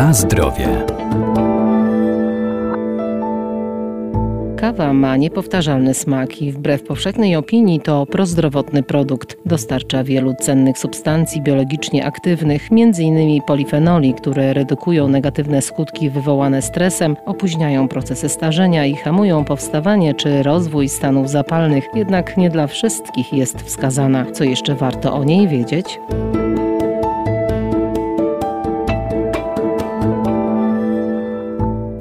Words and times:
Na 0.00 0.12
zdrowie. 0.12 0.68
Kawa 4.56 4.92
ma 4.92 5.16
niepowtarzalny 5.16 5.94
smak 5.94 6.42
i 6.42 6.52
wbrew 6.52 6.82
powszechnej 6.82 7.36
opinii 7.36 7.80
to 7.80 8.06
prozdrowotny 8.06 8.82
produkt. 8.82 9.36
Dostarcza 9.46 10.04
wielu 10.04 10.34
cennych 10.40 10.78
substancji 10.78 11.42
biologicznie 11.42 12.06
aktywnych, 12.06 12.68
m.in. 12.72 13.40
polifenoli, 13.46 14.14
które 14.14 14.52
redukują 14.52 15.08
negatywne 15.08 15.62
skutki 15.62 16.10
wywołane 16.10 16.62
stresem, 16.62 17.16
opóźniają 17.26 17.88
procesy 17.88 18.28
starzenia 18.28 18.86
i 18.86 18.94
hamują 18.94 19.44
powstawanie 19.44 20.14
czy 20.14 20.42
rozwój 20.42 20.88
stanów 20.88 21.30
zapalnych. 21.30 21.84
Jednak 21.94 22.36
nie 22.36 22.50
dla 22.50 22.66
wszystkich 22.66 23.32
jest 23.32 23.62
wskazana. 23.62 24.26
Co 24.32 24.44
jeszcze 24.44 24.74
warto 24.74 25.14
o 25.14 25.24
niej 25.24 25.48
wiedzieć? 25.48 25.98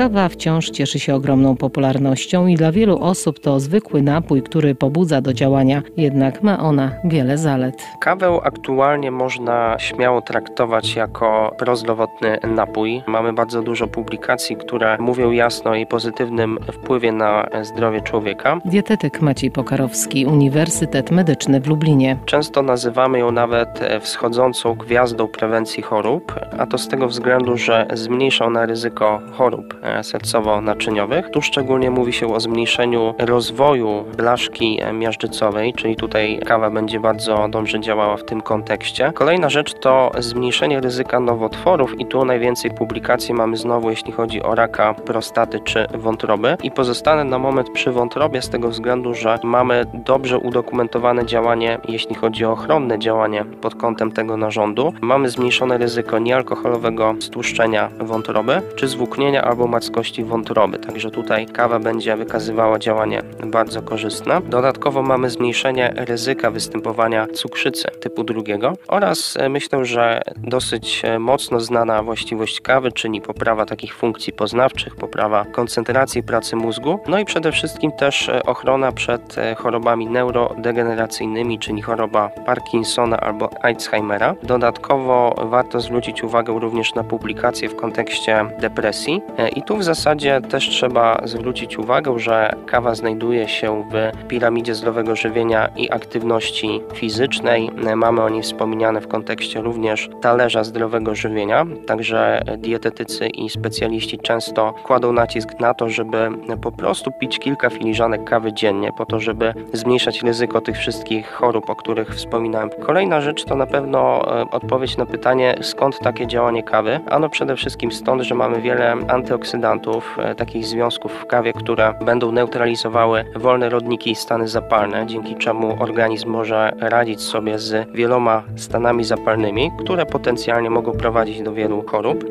Kawa 0.00 0.28
wciąż 0.28 0.70
cieszy 0.70 0.98
się 0.98 1.14
ogromną 1.14 1.56
popularnością 1.56 2.46
i 2.46 2.54
dla 2.54 2.72
wielu 2.72 2.98
osób 2.98 3.40
to 3.40 3.60
zwykły 3.60 4.02
napój, 4.02 4.42
który 4.42 4.74
pobudza 4.74 5.20
do 5.20 5.32
działania, 5.32 5.82
jednak 5.96 6.42
ma 6.42 6.58
ona 6.60 6.92
wiele 7.04 7.38
zalet. 7.38 7.74
Kawę 8.00 8.38
aktualnie 8.42 9.10
można 9.10 9.76
śmiało 9.78 10.22
traktować 10.22 10.96
jako 10.96 11.54
prozdrowotny 11.58 12.38
napój. 12.56 13.02
Mamy 13.06 13.32
bardzo 13.32 13.62
dużo 13.62 13.86
publikacji, 13.86 14.56
które 14.56 14.96
mówią 15.00 15.30
jasno 15.30 15.70
o 15.70 15.74
jej 15.74 15.86
pozytywnym 15.86 16.58
wpływie 16.72 17.12
na 17.12 17.48
zdrowie 17.62 18.00
człowieka. 18.00 18.60
Dietetyk 18.64 19.22
Maciej 19.22 19.50
Pokarowski, 19.50 20.26
Uniwersytet 20.26 21.10
Medyczny 21.10 21.60
w 21.60 21.66
Lublinie. 21.66 22.16
Często 22.26 22.62
nazywamy 22.62 23.18
ją 23.18 23.32
nawet 23.32 23.80
wschodzącą 24.00 24.74
gwiazdą 24.74 25.28
prewencji 25.28 25.82
chorób, 25.82 26.34
a 26.58 26.66
to 26.66 26.78
z 26.78 26.88
tego 26.88 27.08
względu, 27.08 27.56
że 27.56 27.86
zmniejsza 27.92 28.44
ona 28.44 28.66
ryzyko 28.66 29.20
chorób 29.32 29.80
sercowo-naczyniowych. 30.02 31.30
Tu 31.30 31.42
szczególnie 31.42 31.90
mówi 31.90 32.12
się 32.12 32.34
o 32.34 32.40
zmniejszeniu 32.40 33.14
rozwoju 33.18 34.04
blaszki 34.16 34.80
miażdżycowej, 34.92 35.74
czyli 35.74 35.96
tutaj 35.96 36.40
kawa 36.46 36.70
będzie 36.70 37.00
bardzo 37.00 37.48
dobrze 37.48 37.80
działała 37.80 38.16
w 38.16 38.24
tym 38.24 38.40
kontekście. 38.40 39.12
Kolejna 39.14 39.50
rzecz 39.50 39.74
to 39.74 40.10
zmniejszenie 40.18 40.80
ryzyka 40.80 41.20
nowotworów 41.20 42.00
i 42.00 42.06
tu 42.06 42.24
najwięcej 42.24 42.70
publikacji 42.70 43.34
mamy 43.34 43.56
znowu 43.56 43.90
jeśli 43.90 44.12
chodzi 44.12 44.42
o 44.42 44.54
raka 44.54 44.94
prostaty 44.94 45.60
czy 45.60 45.86
wątroby 45.94 46.56
i 46.62 46.70
pozostanę 46.70 47.24
na 47.24 47.38
moment 47.38 47.70
przy 47.70 47.92
wątrobie 47.92 48.42
z 48.42 48.48
tego 48.50 48.68
względu, 48.68 49.14
że 49.14 49.38
mamy 49.44 49.84
dobrze 49.94 50.38
udokumentowane 50.38 51.26
działanie 51.26 51.78
jeśli 51.88 52.14
chodzi 52.14 52.44
o 52.44 52.52
ochronne 52.52 52.98
działanie 52.98 53.44
pod 53.44 53.74
kątem 53.74 54.12
tego 54.12 54.36
narządu. 54.36 54.92
Mamy 55.00 55.28
zmniejszone 55.28 55.78
ryzyko 55.78 56.18
niealkoholowego 56.18 57.14
stłuszczenia 57.20 57.90
wątroby 58.00 58.62
czy 58.76 58.88
zwłóknienia 58.88 59.44
albo 59.44 59.66
mackości 59.80 60.24
wątroby, 60.24 60.78
także 60.78 61.10
tutaj 61.10 61.46
kawa 61.46 61.78
będzie 61.78 62.16
wykazywała 62.16 62.78
działanie 62.78 63.22
bardzo 63.46 63.82
korzystne. 63.82 64.40
Dodatkowo 64.40 65.02
mamy 65.02 65.30
zmniejszenie 65.30 65.92
ryzyka 65.96 66.50
występowania 66.50 67.26
cukrzycy 67.26 67.88
typu 68.00 68.24
drugiego 68.24 68.72
oraz 68.88 69.36
e, 69.36 69.48
myślę, 69.48 69.84
że 69.84 70.22
dosyć 70.36 71.02
e, 71.04 71.18
mocno 71.18 71.60
znana 71.60 72.02
właściwość 72.02 72.60
kawy, 72.60 72.92
czyli 72.92 73.20
poprawa 73.20 73.66
takich 73.66 73.94
funkcji 73.94 74.32
poznawczych, 74.32 74.96
poprawa 74.96 75.44
koncentracji 75.44 76.22
pracy 76.22 76.56
mózgu, 76.56 77.00
no 77.08 77.18
i 77.18 77.24
przede 77.24 77.52
wszystkim 77.52 77.92
też 77.92 78.28
e, 78.28 78.42
ochrona 78.42 78.92
przed 78.92 79.36
chorobami 79.56 80.06
neurodegeneracyjnymi, 80.06 81.58
czyli 81.58 81.82
choroba 81.82 82.28
Parkinsona 82.46 83.20
albo 83.20 83.50
Alzheimera. 83.62 84.34
Dodatkowo 84.42 85.34
warto 85.50 85.80
zwrócić 85.80 86.22
uwagę 86.22 86.60
również 86.60 86.94
na 86.94 87.04
publikacje 87.04 87.68
w 87.68 87.76
kontekście 87.76 88.44
depresji 88.60 89.22
i 89.56 89.62
tu 89.70 89.76
w 89.76 89.84
zasadzie 89.84 90.40
też 90.40 90.68
trzeba 90.68 91.20
zwrócić 91.24 91.78
uwagę, 91.78 92.18
że 92.18 92.52
kawa 92.66 92.94
znajduje 92.94 93.48
się 93.48 93.84
w 93.90 94.26
piramidzie 94.28 94.74
zdrowego 94.74 95.16
żywienia 95.16 95.68
i 95.76 95.90
aktywności 95.90 96.80
fizycznej. 96.94 97.70
Mamy 97.96 98.22
o 98.22 98.28
niej 98.28 98.42
wspomniane 98.42 99.00
w 99.00 99.08
kontekście 99.08 99.60
również 99.60 100.08
talerza 100.20 100.64
zdrowego 100.64 101.14
żywienia, 101.14 101.66
także 101.86 102.42
dietetycy 102.58 103.26
i 103.26 103.50
specjaliści 103.50 104.18
często 104.18 104.74
kładą 104.84 105.12
nacisk 105.12 105.60
na 105.60 105.74
to, 105.74 105.88
żeby 105.88 106.30
po 106.62 106.72
prostu 106.72 107.12
pić 107.20 107.38
kilka 107.38 107.70
filiżanek 107.70 108.24
kawy 108.24 108.52
dziennie, 108.52 108.92
po 108.92 109.06
to, 109.06 109.20
żeby 109.20 109.54
zmniejszać 109.72 110.22
ryzyko 110.22 110.60
tych 110.60 110.76
wszystkich 110.76 111.32
chorób, 111.32 111.70
o 111.70 111.76
których 111.76 112.14
wspominałem. 112.14 112.70
Kolejna 112.86 113.20
rzecz 113.20 113.44
to 113.44 113.54
na 113.54 113.66
pewno 113.66 114.22
e, 114.40 114.50
odpowiedź 114.50 114.96
na 114.96 115.06
pytanie, 115.06 115.54
skąd 115.62 115.98
takie 115.98 116.26
działanie 116.26 116.62
kawy. 116.62 117.00
Ano 117.10 117.28
przede 117.28 117.56
wszystkim 117.56 117.92
stąd, 117.92 118.22
że 118.22 118.34
mamy 118.34 118.60
wiele 118.60 118.92
antyoksydantów, 118.92 119.59
antyoksydantów, 119.68 120.16
e, 120.18 120.34
takich 120.34 120.66
związków 120.66 121.12
w 121.12 121.26
kawie, 121.26 121.52
które 121.52 121.94
będą 122.04 122.32
neutralizowały 122.32 123.24
wolne 123.36 123.68
rodniki 123.68 124.10
i 124.10 124.14
stany 124.14 124.48
zapalne, 124.48 125.06
dzięki 125.06 125.36
czemu 125.36 125.76
organizm 125.82 126.30
może 126.30 126.72
radzić 126.78 127.20
sobie 127.20 127.58
z 127.58 127.90
wieloma 127.92 128.42
stanami 128.56 129.04
zapalnymi, 129.04 129.70
które 129.78 130.06
potencjalnie 130.06 130.70
mogą 130.70 130.92
prowadzić 130.92 131.42
do 131.42 131.52
wielu 131.52 131.82
chorób. 131.82 132.24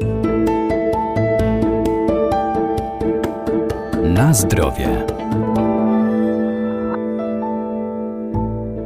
Na 4.04 4.34
zdrowie. 4.34 5.06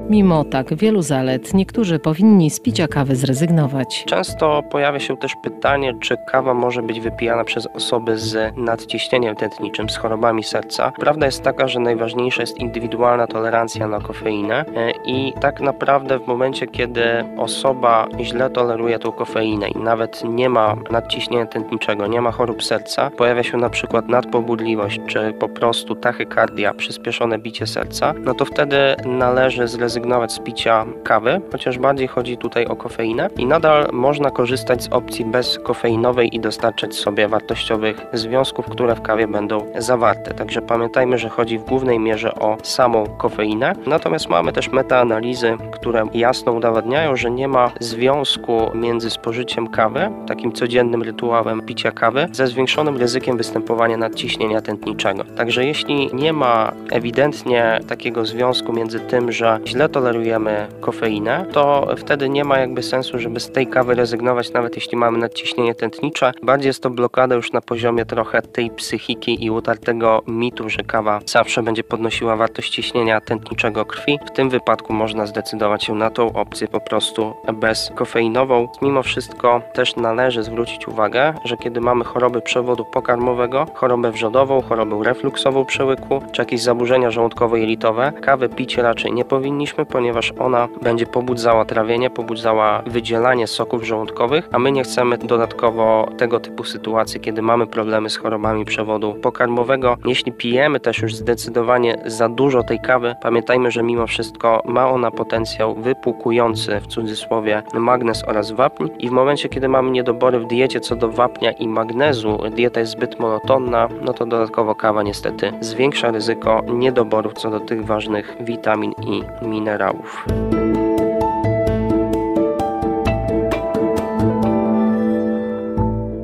Mimo 0.10 0.44
tak 0.46 0.76
wielu 0.76 1.02
zalet, 1.02 1.54
niektórzy 1.54 2.00
powinni 2.00 2.50
z 2.50 2.60
picia 2.60 2.88
kawy 2.88 3.16
zrezygnować. 3.16 4.04
Często 4.08 4.64
pojawia 4.72 5.00
się 5.00 5.18
też 5.18 5.36
pytanie, 5.44 5.94
czy 6.02 6.18
kawa 6.28 6.54
może 6.54 6.82
być 6.82 7.00
wypijana 7.00 7.44
przez 7.44 7.68
osoby 7.68 8.18
z 8.18 8.58
nadciśnieniem 8.58 9.36
tętniczym, 9.36 9.90
z 9.90 9.98
chorobami 9.98 10.44
serca. 10.44 10.92
Prawda 11.00 11.26
jest 11.26 11.44
taka, 11.44 11.68
że 11.68 11.80
najważniejsza 11.80 12.42
jest 12.42 12.58
indywidualna 12.58 13.28
tolerancja 13.28 13.88
na 13.88 14.00
kofeinę 14.00 14.66
e, 14.76 14.92
i 15.06 15.34
tak 15.42 15.62
naprawdę 15.62 16.20
w 16.20 16.28
momencie, 16.28 16.68
kiedy 16.68 17.04
osoba 17.38 18.08
źle 18.22 18.50
toleruje 18.50 19.00
tą 19.00 19.12
kofeinę 19.12 19.70
i 19.70 19.78
nawet 19.78 20.24
nie 20.24 20.50
ma 20.50 20.76
nadciśnienia 20.92 21.46
tętniczego, 21.46 22.08
nie 22.08 22.22
ma 22.22 22.32
chorób 22.32 22.64
serca, 22.64 23.10
pojawia 23.10 23.44
się 23.44 23.58
na 23.58 23.70
przykład 23.70 24.08
nadpobudliwość, 24.08 25.00
czy 25.08 25.34
po 25.40 25.50
prostu 25.50 25.96
tachykardia, 25.96 26.74
przyspieszone 26.74 27.40
bicie 27.40 27.68
serca, 27.68 28.14
no 28.20 28.34
to 28.34 28.46
wtedy 28.46 28.78
należy 29.06 29.68
zrezygnować 29.68 29.93
zrezygnować 29.94 30.32
z 30.32 30.40
picia 30.40 30.86
kawy, 31.04 31.42
chociaż 31.52 31.78
bardziej 31.78 32.08
chodzi 32.08 32.38
tutaj 32.38 32.66
o 32.66 32.76
kofeinę 32.76 33.30
i 33.38 33.46
nadal 33.46 33.90
można 33.92 34.32
korzystać 34.32 34.84
z 34.84 34.88
opcji 34.88 35.26
bezkofeinowej 35.26 36.36
i 36.36 36.40
dostarczać 36.40 36.96
sobie 36.96 37.28
wartościowych 37.28 38.06
związków, 38.14 38.66
które 38.66 38.96
w 38.96 39.02
kawie 39.02 39.28
będą 39.28 39.66
zawarte. 39.78 40.34
Także 40.34 40.62
pamiętajmy, 40.62 41.18
że 41.18 41.30
chodzi 41.30 41.58
w 41.58 41.64
głównej 41.64 42.00
mierze 42.00 42.36
o 42.36 42.58
samą 42.64 43.06
kofeinę. 43.18 43.74
Natomiast 43.88 44.30
mamy 44.30 44.54
też 44.54 44.72
metaanalizy, 44.72 45.58
które 45.72 46.06
jasno 46.14 46.52
udowadniają, 46.52 47.16
że 47.16 47.32
nie 47.32 47.48
ma 47.48 47.72
związku 47.80 48.70
między 48.76 49.10
spożyciem 49.10 49.68
kawy, 49.68 50.10
takim 50.28 50.52
codziennym 50.52 51.02
rytuałem 51.04 51.62
picia 51.62 51.92
kawy, 51.92 52.28
ze 52.32 52.48
zwiększonym 52.48 52.98
ryzykiem 52.98 53.38
występowania 53.38 53.98
nadciśnienia 53.98 54.62
tętniczego. 54.62 55.24
Także 55.24 55.66
jeśli 55.66 56.10
nie 56.14 56.34
ma 56.34 56.72
ewidentnie 56.92 57.80
takiego 57.88 58.26
związku 58.26 58.74
między 58.74 59.00
tym, 59.00 59.32
że 59.32 59.60
źle 59.66 59.83
tolerujemy 59.90 60.68
kofeinę, 60.82 61.46
to 61.52 61.88
wtedy 61.98 62.30
nie 62.30 62.44
ma 62.44 62.60
jakby 62.60 62.84
sensu, 62.84 63.20
żeby 63.20 63.40
z 63.40 63.52
tej 63.52 63.68
kawy 63.68 63.96
rezygnować, 63.96 64.54
nawet 64.54 64.76
jeśli 64.76 64.98
mamy 64.98 65.18
nadciśnienie 65.18 65.76
tętnicze. 65.76 66.32
Bardziej 66.44 66.68
jest 66.68 66.84
to 66.84 66.90
blokada 66.90 67.36
już 67.36 67.52
na 67.52 67.62
poziomie 67.62 68.06
trochę 68.06 68.42
tej 68.42 68.70
psychiki 68.70 69.46
i 69.46 69.52
utartego 69.52 70.22
mitu, 70.28 70.70
że 70.70 70.84
kawa 70.84 71.20
zawsze 71.26 71.64
będzie 71.64 71.84
podnosiła 71.84 72.36
wartość 72.36 72.74
ciśnienia 72.74 73.22
tętniczego 73.22 73.86
krwi. 73.86 74.20
W 74.26 74.32
tym 74.32 74.50
wypadku 74.50 74.94
można 74.94 75.26
zdecydować 75.26 75.84
się 75.84 75.96
na 75.96 76.10
tą 76.10 76.34
opcję 76.34 76.68
po 76.68 76.80
prostu 76.80 77.34
bezkofeinową. 77.54 78.68
Mimo 78.82 79.04
wszystko 79.04 79.62
też 79.74 79.96
należy 79.96 80.44
zwrócić 80.44 80.88
uwagę, 80.88 81.34
że 81.46 81.58
kiedy 81.58 81.82
mamy 81.82 82.04
choroby 82.04 82.42
przewodu 82.42 82.86
pokarmowego, 82.86 83.66
chorobę 83.74 84.12
wrzodową, 84.12 84.62
chorobę 84.62 85.04
refluksową 85.04 85.66
przełyku, 85.66 86.22
czy 86.32 86.42
jakieś 86.42 86.62
zaburzenia 86.62 87.10
żołądkowo-jelitowe, 87.10 88.22
kawy 88.22 88.50
pić 88.50 88.78
raczej 88.78 89.14
nie 89.14 89.26
powinniśmy, 89.26 89.73
ponieważ 89.90 90.34
ona 90.40 90.68
będzie 90.82 91.06
pobudzała 91.06 91.66
trawienie, 91.66 92.10
pobudzała 92.10 92.84
wydzielanie 92.88 93.48
soków 93.48 93.84
żołądkowych, 93.84 94.50
a 94.52 94.60
my 94.60 94.72
nie 94.72 94.84
chcemy 94.84 95.18
dodatkowo 95.18 96.10
tego 96.18 96.40
typu 96.40 96.64
sytuacji, 96.64 97.20
kiedy 97.20 97.42
mamy 97.42 97.68
problemy 97.68 98.10
z 98.10 98.18
chorobami 98.18 98.66
przewodu 98.66 99.14
pokarmowego. 99.14 99.98
Jeśli 100.06 100.32
pijemy 100.32 100.80
też 100.80 101.02
już 101.02 101.16
zdecydowanie 101.16 102.02
za 102.06 102.30
dużo 102.30 102.64
tej 102.64 102.80
kawy, 102.80 103.16
pamiętajmy, 103.22 103.72
że 103.72 103.84
mimo 103.84 104.08
wszystko 104.08 104.62
ma 104.66 104.90
ona 104.90 105.12
potencjał 105.12 105.76
wypłukujący 105.76 106.80
w 106.80 106.88
cudzysłowie 106.88 107.64
magnez 107.74 108.24
oraz 108.28 108.52
wapń 108.52 108.88
i 109.00 109.10
w 109.10 109.12
momencie, 109.12 109.50
kiedy 109.50 109.70
mamy 109.70 109.92
niedobory 109.92 110.40
w 110.40 110.48
diecie 110.48 110.80
co 110.80 110.96
do 110.96 111.10
wapnia 111.10 111.52
i 111.52 111.68
magnezu, 111.68 112.38
dieta 112.56 112.80
jest 112.80 112.92
zbyt 112.92 113.20
monotonna, 113.20 113.90
no 114.02 114.14
to 114.14 114.26
dodatkowo 114.26 114.76
kawa 114.76 115.04
niestety 115.04 115.52
zwiększa 115.62 116.12
ryzyko 116.12 116.62
niedoborów 116.68 117.34
co 117.34 117.50
do 117.50 117.60
tych 117.60 117.86
ważnych 117.86 118.36
witamin 118.40 118.94
i 119.08 119.46
minerałów 119.46 119.63
minerałów. 119.64 120.26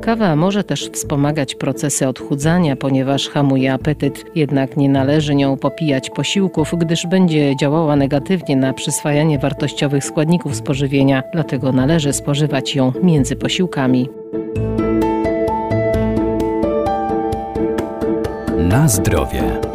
Kawa 0.02 0.36
może 0.36 0.64
też 0.64 0.90
wspomagać 0.90 1.54
procesy 1.54 2.08
odchudzania, 2.08 2.76
ponieważ 2.76 3.28
hamuje 3.28 3.72
apetyt, 3.72 4.24
jednak 4.34 4.76
nie 4.76 4.88
należy 4.88 5.34
nią 5.34 5.56
popijać 5.56 6.10
posiłków, 6.10 6.74
gdyż 6.78 7.06
będzie 7.06 7.56
działała 7.56 7.96
negatywnie 7.96 8.56
na 8.56 8.72
przyswajanie 8.72 9.38
wartościowych 9.38 10.04
składników 10.04 10.56
spożywienia, 10.56 11.22
dlatego 11.32 11.72
należy 11.72 12.12
spożywać 12.12 12.74
ją 12.74 12.92
między 13.02 13.36
posiłkami. 13.36 14.08
Na 18.58 18.88
zdrowie. 18.88 19.69